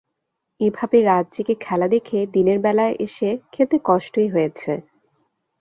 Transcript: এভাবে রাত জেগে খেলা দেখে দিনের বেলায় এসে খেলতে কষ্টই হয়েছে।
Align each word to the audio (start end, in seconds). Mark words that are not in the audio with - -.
এভাবে 0.59 0.97
রাত 1.01 1.25
জেগে 1.33 1.55
খেলা 1.61 1.87
দেখে 1.87 2.19
দিনের 2.33 2.59
বেলায় 2.59 2.95
এসে 2.99 3.29
খেলতে 3.51 3.77
কষ্টই 3.85 4.27
হয়েছে। 4.29 4.71